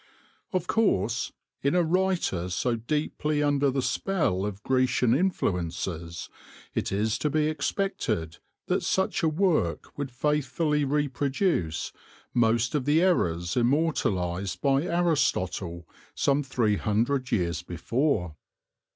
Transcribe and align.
Of 0.51 0.65
course, 0.65 1.31
in 1.61 1.75
a 1.75 1.83
writer 1.83 2.49
so 2.49 2.75
deeply 2.75 3.43
under 3.43 3.69
the 3.69 3.83
spell 3.83 4.47
of 4.47 4.63
Grecian 4.63 5.13
influences, 5.13 6.27
it 6.73 6.91
is 6.91 7.19
to 7.19 7.29
be 7.29 7.47
expected 7.47 8.39
that 8.65 8.81
such 8.81 9.21
a 9.21 9.29
work 9.29 9.95
would 9.99 10.09
faithfully 10.09 10.85
reproduce 10.85 11.93
most 12.33 12.73
of 12.73 12.85
the 12.85 12.99
errors 12.99 13.55
immortalised 13.55 14.59
by 14.59 14.81
Aristotle 14.87 15.87
some 16.15 16.41
three 16.41 16.77
hundred 16.77 17.31
years 17.31 17.61
before. 17.61 18.35